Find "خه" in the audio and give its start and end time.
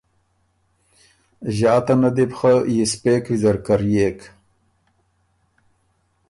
2.37-2.51